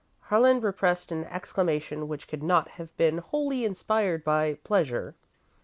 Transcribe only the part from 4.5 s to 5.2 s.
pleasure.